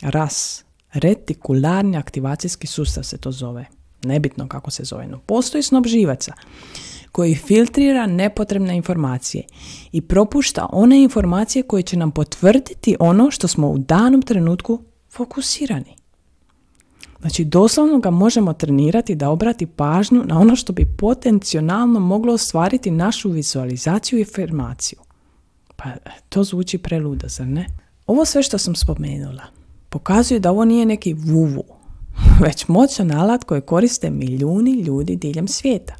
RAS, 0.00 0.64
retikularni 0.92 1.96
aktivacijski 1.96 2.66
sustav 2.66 3.02
se 3.02 3.18
to 3.18 3.32
zove 3.32 3.66
nebitno 4.04 4.48
kako 4.48 4.70
se 4.70 4.84
zove, 4.84 5.06
no 5.06 5.18
postoji 5.18 5.62
snob 5.62 5.86
živaca 5.86 6.32
koji 7.12 7.34
filtrira 7.34 8.06
nepotrebne 8.06 8.76
informacije 8.76 9.44
i 9.92 10.00
propušta 10.00 10.66
one 10.72 11.02
informacije 11.02 11.62
koje 11.62 11.82
će 11.82 11.96
nam 11.96 12.10
potvrditi 12.10 12.96
ono 13.00 13.30
što 13.30 13.48
smo 13.48 13.68
u 13.68 13.78
danom 13.78 14.22
trenutku 14.22 14.82
fokusirani. 15.10 15.97
Znači, 17.20 17.44
doslovno 17.44 17.98
ga 17.98 18.10
možemo 18.10 18.52
trenirati 18.52 19.14
da 19.14 19.30
obrati 19.30 19.66
pažnju 19.66 20.24
na 20.24 20.40
ono 20.40 20.56
što 20.56 20.72
bi 20.72 20.96
potencijalno 20.98 22.00
moglo 22.00 22.34
ostvariti 22.34 22.90
našu 22.90 23.30
vizualizaciju 23.30 24.18
i 24.18 24.22
afirmaciju. 24.22 24.98
Pa 25.76 25.84
to 26.28 26.44
zvuči 26.44 26.78
preludo, 26.78 27.28
zar 27.28 27.46
ne? 27.46 27.66
Ovo 28.06 28.24
sve 28.24 28.42
što 28.42 28.58
sam 28.58 28.74
spomenula 28.74 29.42
pokazuje 29.88 30.40
da 30.40 30.50
ovo 30.50 30.64
nije 30.64 30.86
neki 30.86 31.14
vuvu, 31.14 31.64
već 32.44 32.68
moćan 32.68 33.12
alat 33.12 33.44
koji 33.44 33.60
koriste 33.60 34.10
milijuni 34.10 34.72
ljudi 34.72 35.16
diljem 35.16 35.48
svijeta. 35.48 35.94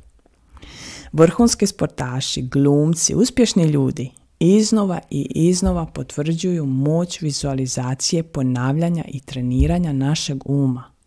Vrhunski 1.12 1.66
sportaši, 1.66 2.42
glumci, 2.42 3.14
uspješni 3.14 3.64
ljudi 3.64 4.10
iznova 4.40 5.00
i 5.10 5.30
iznova 5.34 5.86
potvrđuju 5.86 6.66
moć 6.66 7.20
vizualizacije, 7.20 8.22
ponavljanja 8.22 9.04
i 9.08 9.20
treniranja 9.20 9.92
našeg 9.92 10.50
uma. 10.50 10.97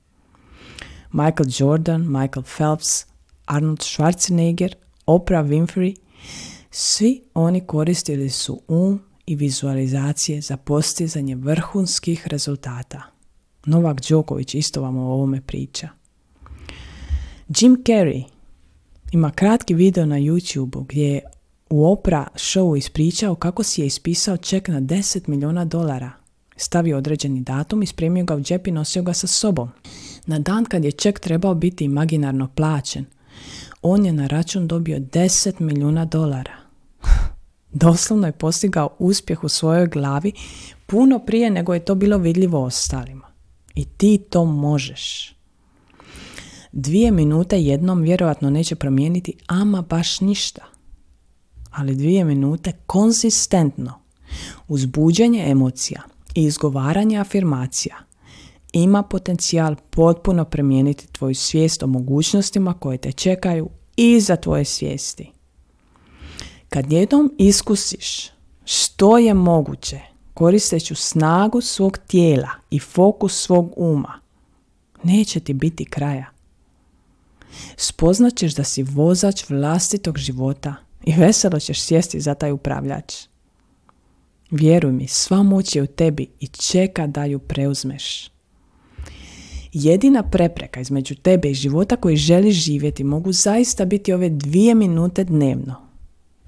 Michael 1.11 1.49
Jordan, 1.49 2.01
Michael 2.01 2.43
Phelps, 2.57 3.05
Arnold 3.45 3.79
Schwarzenegger, 3.79 4.73
Oprah 5.05 5.45
Winfrey, 5.45 5.95
svi 6.71 7.21
oni 7.33 7.67
koristili 7.67 8.29
su 8.29 8.61
um 8.67 8.99
i 9.25 9.35
vizualizacije 9.35 10.41
za 10.41 10.57
postizanje 10.57 11.35
vrhunskih 11.35 12.27
rezultata. 12.27 13.01
Novak 13.65 14.01
Đoković 14.09 14.55
isto 14.55 14.81
vam 14.81 14.97
o 14.97 15.13
ovome 15.13 15.41
priča. 15.41 15.89
Jim 17.59 17.77
Carrey 17.83 18.23
ima 19.11 19.31
kratki 19.31 19.73
video 19.73 20.05
na 20.05 20.15
YouTube 20.15 20.85
gdje 20.85 21.07
je 21.07 21.21
u 21.69 21.91
Oprah 21.91 22.27
showu 22.35 22.77
ispričao 22.77 23.35
kako 23.35 23.63
si 23.63 23.81
je 23.81 23.87
ispisao 23.87 24.37
ček 24.37 24.67
na 24.67 24.81
10 24.81 25.27
milijuna 25.27 25.65
dolara. 25.65 26.11
Stavio 26.55 26.97
određeni 26.97 27.41
datum 27.41 27.83
i 27.83 27.85
spremio 27.85 28.25
ga 28.25 28.35
u 28.35 28.41
džep 28.41 28.67
i 28.67 28.71
nosio 28.71 29.03
ga 29.03 29.13
sa 29.13 29.27
sobom. 29.27 29.69
Na 30.25 30.39
dan 30.39 30.65
kad 30.65 30.85
je 30.85 30.91
ček 30.91 31.19
trebao 31.19 31.53
biti 31.53 31.83
imaginarno 31.85 32.47
plaćen, 32.47 33.05
on 33.81 34.05
je 34.05 34.13
na 34.13 34.27
račun 34.27 34.67
dobio 34.67 34.99
10 34.99 35.61
milijuna 35.61 36.05
dolara. 36.05 36.55
Doslovno 37.83 38.27
je 38.27 38.31
postigao 38.31 38.95
uspjeh 38.99 39.43
u 39.43 39.49
svojoj 39.49 39.87
glavi 39.87 40.31
puno 40.85 41.19
prije 41.19 41.49
nego 41.49 41.73
je 41.73 41.85
to 41.85 41.95
bilo 41.95 42.17
vidljivo 42.17 42.63
ostalima. 42.63 43.27
I 43.75 43.85
ti 43.85 44.17
to 44.29 44.45
možeš. 44.45 45.35
Dvije 46.71 47.11
minute 47.11 47.61
jednom 47.61 48.01
vjerojatno 48.01 48.49
neće 48.49 48.75
promijeniti 48.75 49.33
ama 49.47 49.81
baš 49.81 50.21
ništa. 50.21 50.61
Ali 51.71 51.95
dvije 51.95 52.25
minute 52.25 52.71
konzistentno 52.85 53.93
uzbuđenje 54.67 55.43
emocija 55.47 56.01
i 56.35 56.43
izgovaranje 56.43 57.17
afirmacija 57.17 58.10
ima 58.73 59.03
potencijal 59.03 59.75
potpuno 59.89 60.45
promijeniti 60.45 61.07
tvoju 61.07 61.35
svijest 61.35 61.83
o 61.83 61.87
mogućnostima 61.87 62.73
koje 62.73 62.97
te 62.97 63.11
čekaju 63.11 63.69
iza 63.95 64.35
tvoje 64.35 64.65
svijesti. 64.65 65.31
Kad 66.69 66.91
jednom 66.91 67.33
iskusiš 67.37 68.29
što 68.65 69.17
je 69.17 69.33
moguće 69.33 69.99
koristeću 70.33 70.95
snagu 70.95 71.61
svog 71.61 71.97
tijela 71.97 72.49
i 72.69 72.79
fokus 72.79 73.43
svog 73.43 73.73
uma, 73.75 74.19
neće 75.03 75.39
ti 75.39 75.53
biti 75.53 75.85
kraja. 75.85 76.25
Spoznaćeš 77.75 78.55
da 78.55 78.63
si 78.63 78.83
vozač 78.83 79.49
vlastitog 79.49 80.17
života 80.17 80.75
i 81.03 81.13
veselo 81.13 81.59
ćeš 81.59 81.81
sjesti 81.81 82.21
za 82.21 82.33
taj 82.33 82.51
upravljač. 82.51 83.13
Vjeruj 84.51 84.91
mi, 84.91 85.07
sva 85.07 85.43
moć 85.43 85.75
je 85.75 85.81
u 85.81 85.87
tebi 85.87 86.27
i 86.39 86.47
čeka 86.47 87.07
da 87.07 87.25
ju 87.25 87.39
preuzmeš. 87.39 88.30
Jedina 89.73 90.23
prepreka 90.23 90.79
između 90.79 91.15
tebe 91.15 91.49
i 91.51 91.53
života 91.53 91.95
koji 91.95 92.15
želiš 92.15 92.55
živjeti 92.55 93.03
mogu 93.03 93.31
zaista 93.31 93.85
biti 93.85 94.13
ove 94.13 94.29
dvije 94.29 94.75
minute 94.75 95.23
dnevno. 95.23 95.75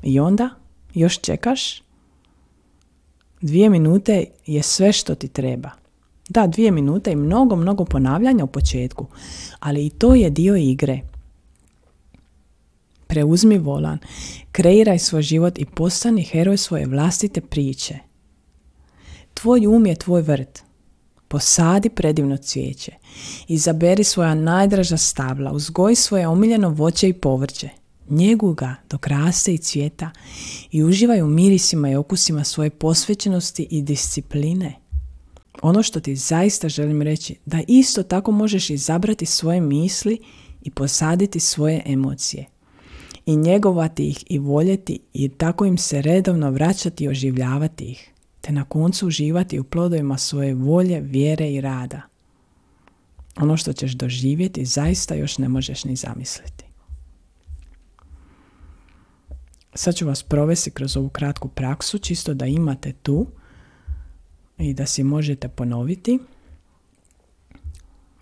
I 0.04 0.20
onda 0.20 0.50
još 0.94 1.20
čekaš? 1.20 1.84
Dvije 3.42 3.70
minute 3.70 4.26
je 4.46 4.64
sve 4.64 4.92
što 4.92 5.16
ti 5.16 5.28
treba. 5.28 5.70
Da, 6.30 6.48
dvije 6.48 6.72
minute 6.72 7.12
i 7.12 7.16
mnogo, 7.16 7.56
mnogo 7.56 7.86
ponavljanja 7.86 8.44
u 8.44 8.48
početku, 8.48 9.06
ali 9.60 9.86
i 9.86 9.90
to 9.90 10.16
je 10.16 10.30
dio 10.30 10.56
igre. 10.56 11.00
Preuzmi 13.08 13.58
volan, 13.58 13.98
kreiraj 14.52 15.00
svoj 15.00 15.22
život 15.22 15.60
i 15.60 15.66
postani 15.66 16.24
heroj 16.24 16.58
svoje 16.58 16.86
vlastite 16.86 17.42
priče. 17.42 17.98
Tvoj 19.34 19.68
um 19.68 19.86
je 19.86 19.96
tvoj 19.96 20.22
vrt. 20.22 20.64
Posadi 21.34 21.90
predivno 21.90 22.38
cvijeće. 22.38 22.92
Izaberi 23.48 24.04
svoja 24.04 24.36
najdraža 24.36 24.98
stabla, 24.98 25.52
uzgoji 25.52 25.96
svoje 25.96 26.28
omiljeno 26.28 26.70
voće 26.70 27.10
i 27.10 27.14
povrće. 27.14 27.70
Njegu 28.10 28.54
ga 28.54 28.76
dok 28.90 29.08
raste 29.08 29.54
i 29.54 29.58
cvjeta 29.58 30.12
i 30.72 30.84
uživaj 30.84 31.22
u 31.22 31.28
mirisima 31.28 31.90
i 31.90 31.96
okusima 31.96 32.44
svoje 32.44 32.70
posvećenosti 32.70 33.68
i 33.72 33.82
discipline. 33.82 34.76
Ono 35.62 35.84
što 35.84 36.00
ti 36.00 36.16
zaista 36.16 36.70
želim 36.70 37.02
reći, 37.02 37.36
da 37.46 37.60
isto 37.68 38.04
tako 38.04 38.32
možeš 38.32 38.70
izabrati 38.70 39.26
svoje 39.26 39.62
misli 39.62 40.20
i 40.62 40.72
posaditi 40.72 41.40
svoje 41.40 41.84
emocije 41.86 42.46
i 43.26 43.36
njegovati 43.36 44.08
ih 44.08 44.24
i 44.30 44.40
voljeti 44.40 45.00
i 45.14 45.30
tako 45.30 45.66
im 45.66 45.78
se 45.78 46.02
redovno 46.02 46.52
vraćati 46.52 47.04
i 47.04 47.08
oživljavati 47.08 47.86
ih, 47.86 48.13
te 48.46 48.52
na 48.52 48.64
koncu 48.66 49.08
uživati 49.08 49.60
u 49.60 49.64
plodovima 49.64 50.18
svoje 50.18 50.54
volje, 50.54 51.00
vjere 51.00 51.52
i 51.52 51.62
rada. 51.62 52.02
Ono 53.36 53.58
što 53.58 53.74
ćeš 53.74 53.92
doživjeti 53.92 54.66
zaista 54.66 55.16
još 55.16 55.38
ne 55.38 55.50
možeš 55.50 55.84
ni 55.84 55.96
zamisliti. 55.96 56.64
Sad 59.76 59.96
ću 59.96 60.08
vas 60.08 60.24
provesti 60.24 60.72
kroz 60.72 60.98
ovu 60.98 61.10
kratku 61.10 61.48
praksu, 61.48 61.98
čisto 61.98 62.34
da 62.34 62.46
imate 62.46 62.94
tu 62.94 63.28
i 64.58 64.74
da 64.74 64.86
si 64.86 65.04
možete 65.04 65.48
ponoviti. 65.48 66.20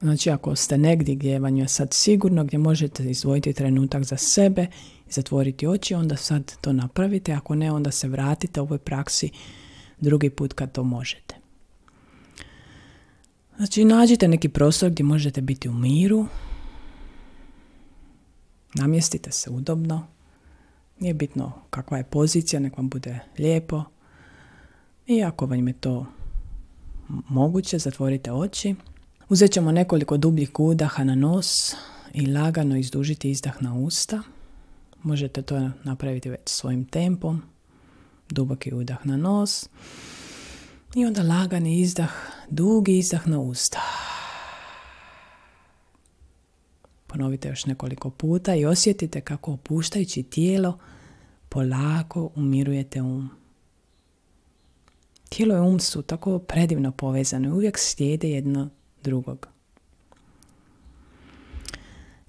Znači 0.01 0.30
ako 0.30 0.56
ste 0.56 0.78
negdje 0.78 1.16
gdje 1.16 1.40
vam 1.40 1.58
je 1.58 1.68
sad 1.68 1.94
sigurno, 1.94 2.44
gdje 2.44 2.58
možete 2.58 3.10
izdvojiti 3.10 3.54
trenutak 3.54 4.04
za 4.04 4.18
sebe 4.18 4.68
i 5.10 5.12
zatvoriti 5.12 5.68
oči, 5.68 5.94
onda 5.94 6.18
sad 6.18 6.56
to 6.62 6.74
napravite. 6.74 7.34
Ako 7.34 7.56
ne, 7.56 7.72
onda 7.72 7.92
se 7.92 8.08
vratite 8.08 8.62
ovoj 8.62 8.78
praksi 8.78 9.30
drugi 10.01 10.29
put 10.29 10.53
kad 10.53 10.72
to 10.72 10.84
možete. 10.84 11.36
Znači 13.58 13.86
nađite 13.86 14.27
neki 14.27 14.50
prostor 14.50 14.89
gdje 14.89 15.03
možete 15.03 15.41
biti 15.41 15.70
u 15.70 15.74
miru. 15.74 16.25
Namjestite 18.74 19.31
se 19.31 19.50
udobno. 19.50 20.08
Nije 21.00 21.13
bitno 21.13 21.51
kakva 21.70 21.98
je 21.98 22.03
pozicija, 22.03 22.60
nek 22.60 22.77
vam 22.77 22.89
bude 22.89 23.20
lijepo. 23.39 23.84
I 25.08 25.24
ako 25.24 25.46
vam 25.46 25.67
je 25.67 25.74
to 25.74 26.05
moguće, 27.29 27.79
zatvorite 27.79 28.31
oči. 28.31 28.75
Uzet 29.29 29.51
ćemo 29.51 29.72
nekoliko 29.72 30.17
dubljih 30.17 30.60
udaha 30.60 31.03
na 31.03 31.15
nos 31.15 31.75
i 32.13 32.25
lagano 32.25 32.77
izdužiti 32.77 33.31
izdah 33.31 33.62
na 33.62 33.74
usta. 33.74 34.22
Možete 35.03 35.41
to 35.41 35.70
napraviti 35.84 36.29
već 36.29 36.41
svojim 36.46 36.86
tempom. 36.86 37.41
Duboki 38.31 38.73
udah 38.73 39.05
na 39.05 39.17
nos. 39.17 39.69
I 40.95 41.05
onda 41.05 41.23
lagani 41.23 41.79
izdah, 41.79 42.11
dugi 42.50 42.97
izdah 42.97 43.27
na 43.27 43.39
usta. 43.39 43.81
Ponovite 47.07 47.47
još 47.47 47.65
nekoliko 47.65 48.09
puta 48.09 48.55
i 48.55 48.65
osjetite 48.65 49.21
kako 49.21 49.53
opuštajući 49.53 50.23
tijelo 50.23 50.79
polako 51.50 52.29
umirujete 52.35 53.01
um. 53.01 53.29
Tijelo 55.29 55.55
i 55.55 55.59
um 55.59 55.79
su 55.79 56.01
tako 56.01 56.39
predivno 56.39 56.91
povezane, 56.91 57.51
uvijek 57.51 57.77
slijede 57.77 58.29
jedno 58.29 58.70
drugog. 59.03 59.48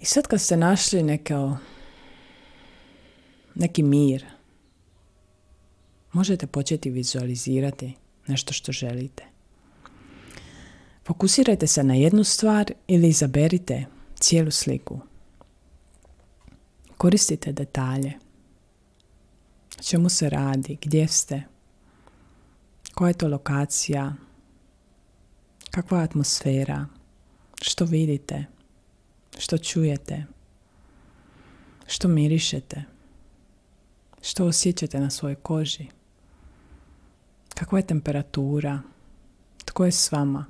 I 0.00 0.04
sad 0.04 0.26
kad 0.26 0.40
ste 0.40 0.56
našli 0.56 1.02
neko, 1.02 1.56
neki 3.54 3.82
mir, 3.82 4.24
možete 6.12 6.46
početi 6.46 6.90
vizualizirati 6.90 7.94
nešto 8.26 8.52
što 8.52 8.72
želite. 8.72 9.24
Fokusirajte 11.06 11.66
se 11.66 11.84
na 11.84 11.94
jednu 11.94 12.24
stvar 12.24 12.72
ili 12.86 13.08
izaberite 13.08 13.84
cijelu 14.14 14.50
sliku. 14.50 15.00
Koristite 16.96 17.52
detalje. 17.52 18.12
Čemu 19.80 20.08
se 20.08 20.30
radi, 20.30 20.78
gdje 20.82 21.08
ste, 21.08 21.42
koja 22.94 23.08
je 23.08 23.14
to 23.14 23.28
lokacija, 23.28 24.12
kakva 25.70 25.98
je 25.98 26.04
atmosfera, 26.04 26.86
što 27.62 27.84
vidite, 27.84 28.44
što 29.38 29.58
čujete, 29.58 30.24
što 31.86 32.08
mirišete, 32.08 32.84
što 34.22 34.46
osjećate 34.46 35.00
na 35.00 35.10
svojoj 35.10 35.34
koži, 35.34 35.86
kakva 37.54 37.78
je 37.78 37.86
temperatura, 37.86 38.80
tko 39.64 39.84
je 39.84 39.92
s 39.92 40.12
vama. 40.12 40.46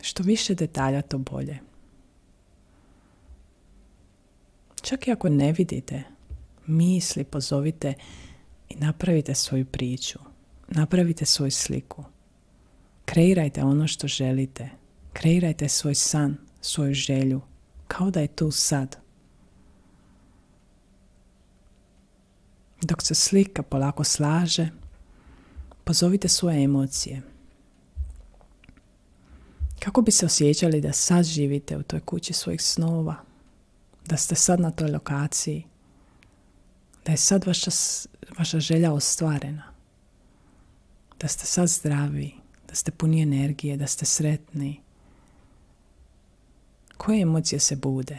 Što 0.00 0.22
više 0.22 0.54
detalja, 0.54 1.02
to 1.02 1.18
bolje. 1.18 1.58
Čak 4.82 5.08
i 5.08 5.12
ako 5.12 5.28
ne 5.28 5.52
vidite, 5.52 6.02
misli 6.66 7.24
pozovite 7.24 7.94
i 8.68 8.76
napravite 8.76 9.34
svoju 9.34 9.64
priču. 9.64 10.18
Napravite 10.68 11.24
svoju 11.24 11.50
sliku. 11.50 12.04
Kreirajte 13.04 13.64
ono 13.64 13.86
što 13.88 14.08
želite. 14.08 14.68
Kreirajte 15.12 15.68
svoj 15.68 15.94
san, 15.94 16.36
svoju 16.60 16.94
želju, 16.94 17.40
kao 17.88 18.10
da 18.10 18.20
je 18.20 18.28
tu 18.28 18.50
sad. 18.50 19.05
Dok 22.82 23.02
se 23.02 23.14
slika 23.14 23.62
polako 23.62 24.04
slaže, 24.04 24.68
pozovite 25.84 26.28
svoje 26.28 26.64
emocije. 26.64 27.22
Kako 29.78 30.02
bi 30.02 30.10
se 30.10 30.26
osjećali 30.26 30.80
da 30.80 30.92
sad 30.92 31.24
živite 31.24 31.76
u 31.76 31.82
toj 31.82 32.00
kući 32.00 32.32
svojih 32.32 32.62
snova, 32.62 33.16
da 34.06 34.16
ste 34.16 34.34
sad 34.34 34.60
na 34.60 34.70
toj 34.70 34.90
lokaciji, 34.90 35.64
da 37.04 37.12
je 37.12 37.18
sad 37.18 37.46
vaša, 37.46 37.70
vaša 38.38 38.60
želja 38.60 38.92
ostvarena, 38.92 39.62
da 41.20 41.28
ste 41.28 41.46
sad 41.46 41.68
zdravi, 41.68 42.34
da 42.68 42.74
ste 42.74 42.90
puni 42.90 43.22
energije, 43.22 43.76
da 43.76 43.86
ste 43.86 44.04
sretni. 44.04 44.80
Koje 46.96 47.20
emocije 47.20 47.60
se 47.60 47.76
bude? 47.76 48.18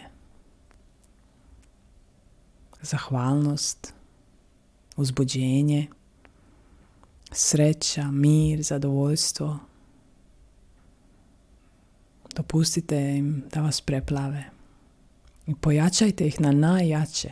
Zahvalnost, 2.81 3.93
uzbuđenje, 4.97 5.87
sreća, 7.31 8.11
mir, 8.11 8.61
zadovoljstvo. 8.61 9.59
Dopustite 12.35 13.15
im 13.17 13.43
da 13.53 13.61
vas 13.61 13.81
preplave 13.81 14.43
i 15.47 15.55
pojačajte 15.55 16.27
ih 16.27 16.41
na 16.41 16.51
najjače. 16.51 17.31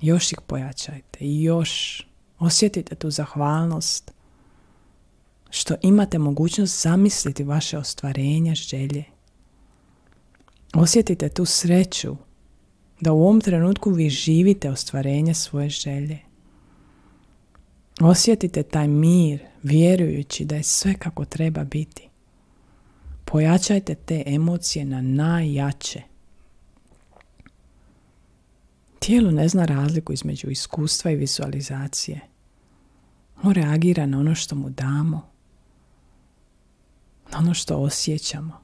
Još 0.00 0.32
ih 0.32 0.38
pojačajte 0.46 1.18
i 1.20 1.42
još 1.42 2.02
osjetite 2.38 2.94
tu 2.94 3.10
zahvalnost 3.10 4.12
što 5.50 5.74
imate 5.82 6.18
mogućnost 6.18 6.82
zamisliti 6.82 7.44
vaše 7.44 7.78
ostvarenja, 7.78 8.54
želje. 8.54 9.04
Osjetite 10.74 11.28
tu 11.28 11.44
sreću 11.44 12.16
da 13.00 13.12
u 13.12 13.22
ovom 13.22 13.40
trenutku 13.40 13.90
vi 13.90 14.10
živite 14.10 14.70
ostvarenje 14.70 15.34
svoje 15.34 15.68
želje. 15.68 16.25
Osjetite 18.00 18.62
taj 18.62 18.88
mir 18.88 19.40
vjerujući 19.62 20.44
da 20.44 20.56
je 20.56 20.62
sve 20.62 20.94
kako 20.94 21.24
treba 21.24 21.64
biti. 21.64 22.08
Pojačajte 23.24 23.94
te 23.94 24.22
emocije 24.26 24.84
na 24.84 25.00
najjače. 25.00 26.02
Tijelo 28.98 29.30
ne 29.30 29.48
zna 29.48 29.64
razliku 29.64 30.12
između 30.12 30.50
iskustva 30.50 31.10
i 31.10 31.16
vizualizacije. 31.16 32.20
On 33.42 33.52
reagira 33.52 34.06
na 34.06 34.18
ono 34.18 34.34
što 34.34 34.54
mu 34.54 34.70
damo, 34.70 35.28
na 37.32 37.38
ono 37.38 37.54
što 37.54 37.76
osjećamo. 37.76 38.60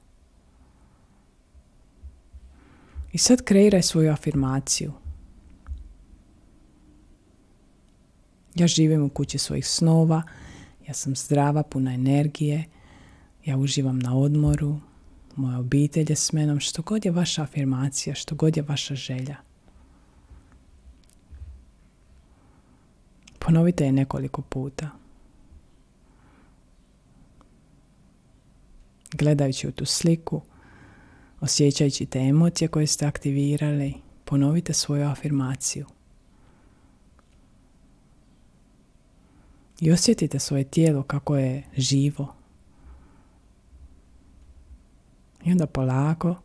I 3.12 3.18
sad 3.18 3.44
kreiraj 3.44 3.82
svoju 3.82 4.12
afirmaciju. 4.12 4.92
Ja 8.54 8.66
živim 8.66 9.02
u 9.02 9.08
kući 9.08 9.38
svojih 9.38 9.66
snova, 9.66 10.22
ja 10.88 10.94
sam 10.94 11.16
zdrava, 11.16 11.62
puna 11.62 11.94
energije, 11.94 12.64
Ja 13.44 13.56
uživam 13.56 13.98
na 13.98 14.18
odmoru, 14.18 14.80
moja 15.36 15.58
obitelj 15.58 16.06
je 16.08 16.16
s 16.16 16.32
menom, 16.32 16.60
što 16.60 16.82
god 16.82 17.04
je 17.04 17.10
vaša 17.10 17.42
afirmacija, 17.42 18.14
što 18.14 18.34
god 18.34 18.56
je 18.56 18.62
vaša 18.62 18.94
želja. 18.94 19.36
Ponovite 23.38 23.84
je 23.84 23.92
nekoliko 23.92 24.42
puta. 24.42 24.90
Gledajući 29.12 29.68
u 29.68 29.72
tu 29.72 29.84
sliku, 29.84 30.42
osjećajući 31.40 32.06
te 32.06 32.18
emocije 32.18 32.68
koje 32.68 32.86
ste 32.86 33.06
aktivirali, 33.06 33.94
ponovite 34.24 34.72
svoju 34.72 35.06
afirmaciju. 35.06 35.86
I 39.82 39.92
osjetite 39.92 40.38
svoje 40.38 40.64
tijelo 40.64 41.02
kako 41.02 41.36
je 41.36 41.62
živo. 41.76 42.34
I 45.44 45.52
onda 45.52 45.66
polako, 45.66 46.36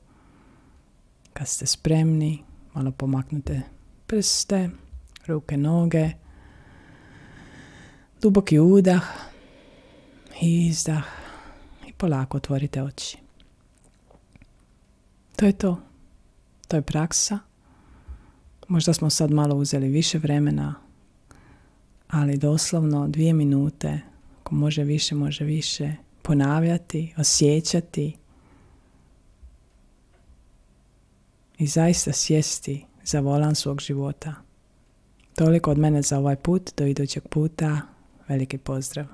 kad 1.33 1.47
ste 1.47 1.65
spremni, 1.65 2.43
malo 2.73 2.91
pomaknute 2.91 3.61
prste, 4.07 4.69
ruke, 5.27 5.57
noge, 5.57 6.09
duboki 8.21 8.59
udah, 8.59 9.03
izdah 10.41 11.03
i 11.87 11.93
polako 11.93 12.37
otvorite 12.37 12.83
oči. 12.83 13.17
To 15.35 15.45
je 15.45 15.53
to. 15.53 15.81
To 16.67 16.75
je 16.75 16.81
praksa. 16.81 17.39
Možda 18.67 18.93
smo 18.93 19.09
sad 19.09 19.31
malo 19.31 19.55
uzeli 19.55 19.87
više 19.87 20.17
vremena, 20.17 20.86
ali 22.07 22.37
doslovno 22.37 23.07
dvije 23.07 23.33
minute, 23.33 23.99
ako 24.41 24.55
može 24.55 24.83
više, 24.83 25.15
može 25.15 25.43
više, 25.43 25.93
ponavljati, 26.21 27.13
osjećati 27.17 28.17
i 31.57 31.67
zaista 31.67 32.11
sjesti 32.11 32.85
za 33.03 33.19
volan 33.19 33.55
svog 33.55 33.81
života. 33.81 34.35
Toliko 35.35 35.71
od 35.71 35.77
mene 35.77 36.01
za 36.01 36.17
ovaj 36.17 36.35
put, 36.35 36.71
do 36.77 36.85
idućeg 36.85 37.27
puta, 37.27 37.81
veliki 38.27 38.57
pozdrav. 38.57 39.05